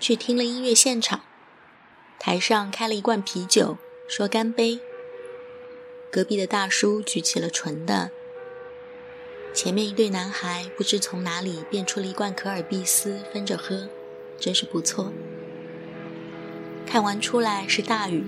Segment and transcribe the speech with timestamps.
[0.00, 1.20] 去听了音乐现场，
[2.18, 3.76] 台上开了一罐啤酒，
[4.08, 4.80] 说干杯。
[6.10, 8.10] 隔壁的大叔举起了纯的，
[9.54, 13.88] 前面一对男孩不知从哪里变出了一罐可尔必斯，分着喝，
[14.38, 15.12] 真是不错。
[16.86, 18.24] 看完出来是大雨，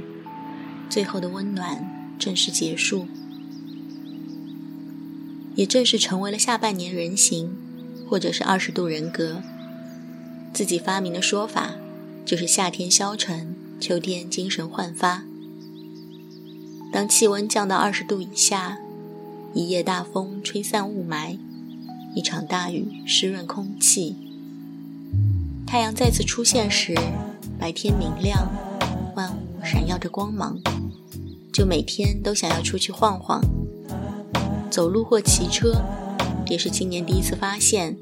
[0.90, 3.08] 最后的温暖正式结束，
[5.54, 7.56] 也正是成为了下半年人形，
[8.06, 9.42] 或者是二十度人格。
[10.52, 11.76] 自己发明的说法，
[12.26, 15.24] 就是夏天消沉，秋天精神焕发。
[16.92, 18.78] 当气温降到二十度以下，
[19.54, 21.38] 一夜大风吹散雾霾，
[22.14, 24.14] 一场大雨湿润空气，
[25.66, 26.94] 太阳再次出现时，
[27.58, 28.46] 白天明亮，
[29.16, 30.60] 万物闪耀着光芒，
[31.50, 33.40] 就每天都想要出去晃晃，
[34.70, 35.82] 走路或骑车。
[36.48, 37.96] 也是今年第一次发现，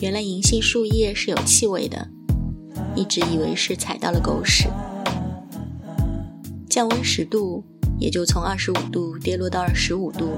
[0.00, 2.08] 原来银杏树叶是有气味的，
[2.94, 4.68] 一直以为是踩到了狗屎。
[6.68, 7.64] 降温十度。
[8.00, 10.30] 也就从二十五度跌落到了十五度，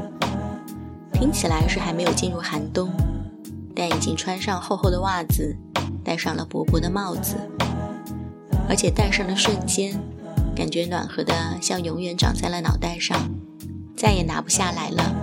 [1.13, 2.91] 听起来是还没有进入寒冬，
[3.73, 5.57] 但已经穿上厚厚的袜子，
[6.03, 7.37] 戴上了薄薄的帽子，
[8.69, 9.97] 而且戴上的瞬间，
[10.57, 13.31] 感觉暖和的像永远长在了脑袋上，
[13.97, 15.15] 再也拿不下来了。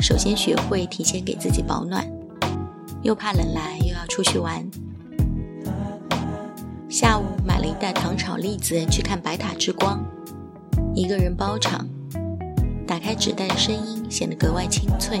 [0.00, 2.02] 首先学会提前给自己保暖，
[3.06, 4.68] 又怕冷来又要出去玩。
[6.88, 10.04] 下午买了一袋糖炒栗子去看白塔之光。
[10.92, 11.86] 一个人包场，
[12.84, 15.20] 打开纸袋的声音显得格外清脆。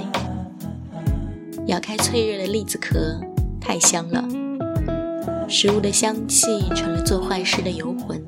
[1.68, 3.20] 咬开脆热的栗子壳，
[3.60, 4.24] 太香了。
[5.46, 8.20] 食物的香气成了做坏事的游魂，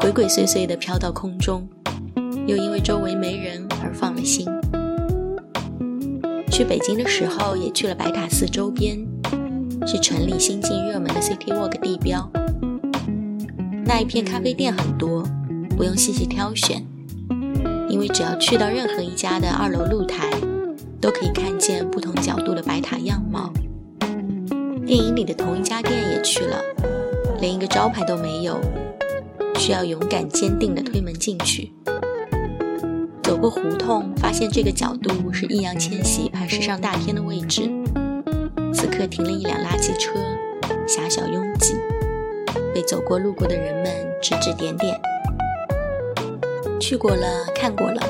[0.00, 1.68] 鬼鬼祟祟地飘到空中，
[2.48, 4.44] 又因为周围没人而放了心。
[6.60, 8.98] 去北京的时候也去了白塔寺周边，
[9.86, 12.30] 是城里新近热门的 City Walk 地标。
[13.86, 15.26] 那一片咖啡店很多。
[15.74, 16.84] 不用细细挑选，
[17.88, 20.28] 因为只要去到任何一家的二楼露台，
[21.00, 23.50] 都可以看见不同角度的白塔样貌。
[24.86, 26.58] 电影里的同一家店也去了，
[27.40, 28.60] 连一个招牌都没有，
[29.56, 31.72] 需要勇敢坚定地推门进去。
[33.30, 37.70] 走过胡同，发现这个角度是易烊千玺拍时尚大片的位置。
[38.74, 40.18] 此刻停了一辆垃圾车，
[40.84, 41.76] 狭小拥挤，
[42.74, 43.86] 被走过路过的人们
[44.20, 45.00] 指指点点。
[46.80, 48.02] 去过了，看过了，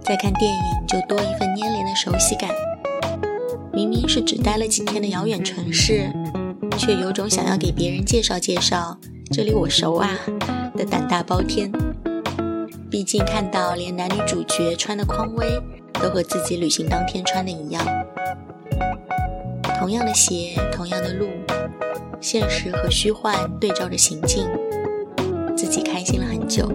[0.00, 2.48] 再看电影就多一份黏连的熟悉感。
[3.72, 6.08] 明明是只待了几天的遥远城市，
[6.78, 8.96] 却有种想要给别人介绍介绍
[9.28, 10.16] 这里我熟啊
[10.76, 11.68] 的胆大包天。
[12.92, 15.46] 毕竟看到连男女主角穿的匡威
[15.94, 17.82] 都和自己旅行当天穿的一样，
[19.78, 21.26] 同样的鞋，同样的路，
[22.20, 24.46] 现实和虚幻对照着行进，
[25.56, 26.70] 自己开心了很久。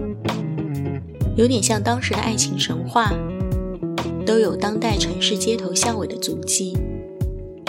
[1.36, 3.12] 有点像当时的爱情神话，
[4.26, 6.76] 都有当代城市街头巷尾的足迹。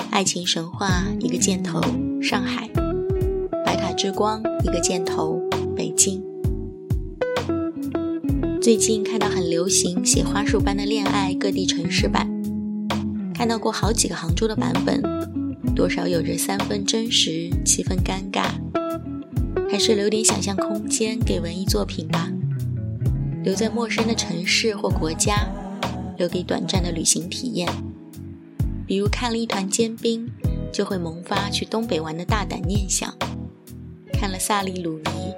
[0.09, 1.79] 爱情神话一个箭头，
[2.19, 2.67] 上海；
[3.63, 5.39] 白塔之光一个箭头，
[5.75, 6.28] 北京。
[8.69, 12.29] 最近看到很流行写花束般的恋爱各地城市版，
[13.33, 15.01] 看到过好几个杭州的版本，
[15.73, 18.51] 多少有着三分真实，七分尴尬。
[19.71, 22.31] 还是留点想象空间给文艺作品吧。
[23.43, 25.51] 留在陌生的城市或国家，
[26.19, 27.67] 留给短暂的旅行体验。
[28.85, 30.29] 比如看了一团坚冰，
[30.71, 33.09] 就会萌发去东北玩的大胆念想；
[34.13, 35.33] 看了萨利鲁尼，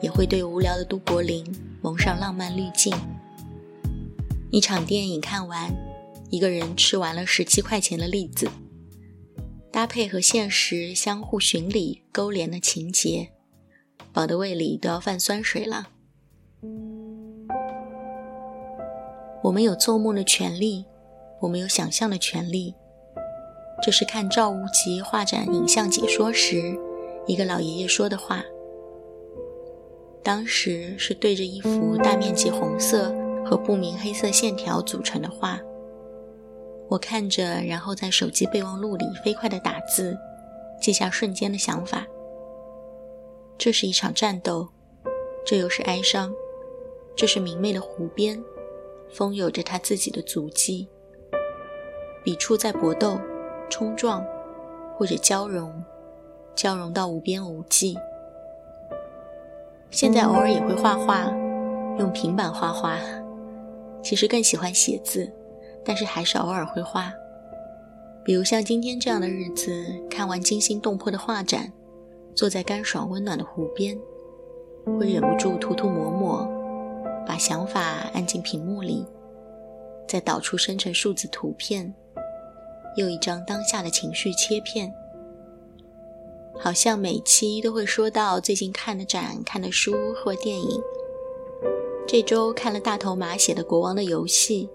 [0.00, 1.44] 也会对无聊的都柏林
[1.86, 2.92] 蒙上浪漫滤镜。
[4.50, 5.72] 一场电影看完，
[6.30, 8.50] 一个人吃完了十七块钱的栗子，
[9.70, 13.28] 搭配和现实相互寻理勾连的情节，
[14.12, 15.90] 饱的胃里都要泛酸水了。
[19.44, 20.86] 我们有做梦的权利，
[21.42, 22.74] 我们有想象的权利。
[23.80, 26.76] 这是看赵无极画展影像解说时，
[27.28, 28.42] 一个老爷爷说的话。
[30.26, 33.14] 当时是对着一幅大面积红色
[33.44, 35.56] 和不明黑色线条组成的画。
[36.88, 40.18] 我看着，然后在手机备忘录里飞快地打字，
[40.80, 42.04] 记下瞬间的想法。
[43.56, 44.66] 这是一场战斗，
[45.46, 46.34] 这又是哀伤，
[47.14, 48.42] 这是明媚的湖边。
[49.08, 50.88] 风有着它自己的足迹，
[52.24, 53.16] 笔触在搏斗、
[53.70, 54.26] 冲撞，
[54.96, 55.72] 或者交融，
[56.56, 57.96] 交融到无边无际。
[59.96, 61.24] 现在偶尔也会画画，
[61.98, 62.98] 用平板画画。
[64.02, 65.32] 其实更喜欢写字，
[65.82, 67.10] 但是还是偶尔会画。
[68.22, 69.72] 比如像今天这样的日子，
[70.10, 71.72] 看完惊心动魄的画展，
[72.34, 73.98] 坐在干爽温暖的湖边，
[74.98, 76.46] 会忍不住涂涂抹抹，
[77.26, 77.80] 把想法
[78.12, 79.06] 按进屏幕里，
[80.06, 81.94] 再导出生成数字图片，
[82.98, 84.92] 又一张当下的情绪切片。
[86.58, 90.80] 好像每期都会说到最近看的展、看的书或电影。
[92.06, 94.66] 这周看了大头马写的《国王的游戏》，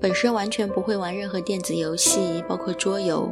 [0.00, 3.28] 本身完全不会玩任何电子游戏，包括桌游，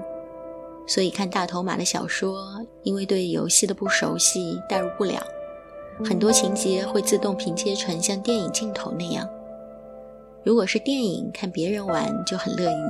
[0.86, 2.42] 所以看大头马的小说，
[2.82, 5.22] 因为对游戏的不熟悉，代入不了，
[6.04, 9.28] 很多情节会自动拼接成像电影镜头那样。
[10.44, 12.84] 如果是电影，看别人玩就很乐意。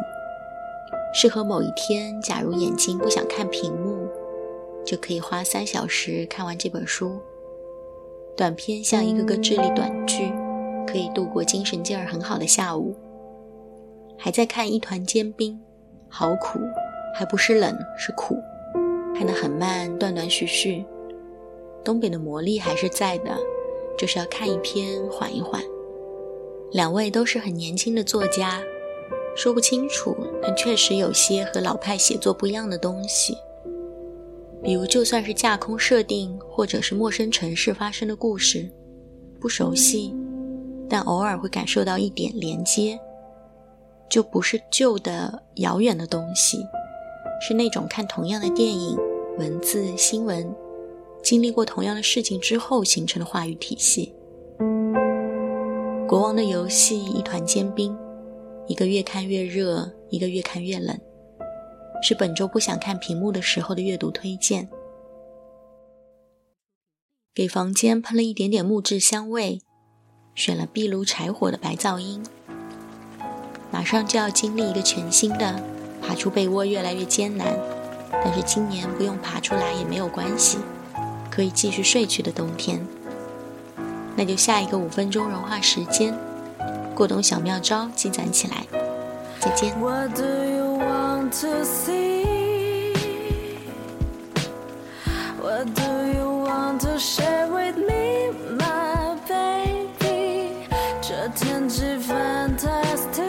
[1.15, 4.02] 适合某一天，假如眼睛不想看屏幕。
[4.85, 7.19] 就可以花三小时看完这本书。
[8.37, 10.33] 短篇像一个个智力短剧，
[10.87, 12.97] 可以度过精神劲儿很好的下午。
[14.19, 15.61] 还在看一团坚冰，
[16.09, 16.59] 好苦，
[17.15, 18.37] 还不是冷，是苦。
[19.15, 20.85] 看得很慢，断断续续。
[21.85, 23.37] 东北的魔力还是在的，
[23.99, 25.63] 就是要看一篇缓一缓。
[26.71, 28.63] 两位都是很年轻的作家，
[29.37, 33.37] 说不清楚，但确实有些和老派写作不一样的东西。
[34.63, 38.71] 比如，就算是架空设定，或者是陌生城市发生的故事，
[39.41, 40.15] 不熟悉，
[40.89, 42.99] 但偶尔会感受到一点连接，
[44.09, 46.59] 就不是旧的遥远的东西，
[47.41, 48.97] 是那种看同样的电影、
[49.37, 50.49] 文字、新闻，
[51.23, 54.15] 经历过同样的事情之后形成的话语体系。
[56.07, 57.97] 国王的游戏，一团坚冰，
[58.69, 60.97] 一个越看越热，一个越看越冷。
[62.03, 64.69] 是本周不想看屏幕的时候的阅读推荐。
[67.35, 69.63] 给房间喷了一点点木质香味，
[70.35, 72.23] 选了壁炉柴火的白噪音。
[73.71, 75.63] 马上就要经历一个全新的，
[76.03, 77.57] 爬出被窝越来越艰难，
[78.11, 80.59] 但是今年不用爬出来也没有关系，
[81.31, 82.87] 可以继续睡去的冬天。
[84.15, 86.15] 那就下一个五分钟融化时间，
[86.95, 88.67] 过冬小妙招积攒起来。
[89.41, 89.75] 再见。
[91.32, 92.24] to see?
[95.40, 100.68] What do you want to share with me, my baby?
[101.02, 103.24] 这天气 fantastic，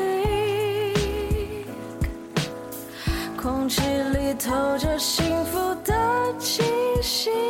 [3.40, 3.80] 空气
[4.14, 5.94] 里透着幸福的
[6.38, 6.62] 气
[7.02, 7.41] 息。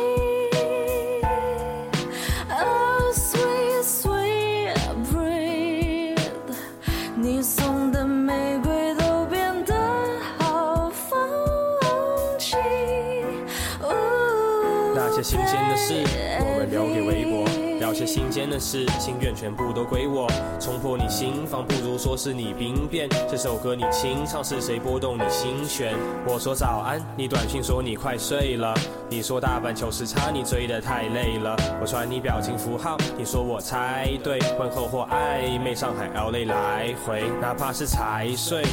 [15.14, 15.94] 些新鲜的事，
[16.40, 17.44] 我们留给微博；
[17.78, 20.26] 聊些新鲜的事，心愿全部都归我。
[20.58, 23.08] 冲破你心房，不如说是你兵变。
[23.30, 25.94] 这首歌你清唱，是谁拨动你心弦？
[26.26, 28.74] 我说早安，你短信说你快睡了。
[29.08, 31.54] 你说大半球时差，你追得太累了。
[31.80, 34.40] 我传你表情符号，你说我猜对。
[34.58, 38.64] 问候或暧昧，上海 LA 来回，哪怕是才睡。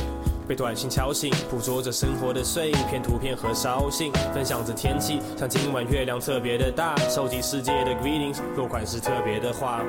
[0.48, 9.82] 被短信敲醒，捕捉着生活的碎片图片和烧信，分享着天气，像今晚月亮特别的大，收集世界的 greetings，落款是特别的话。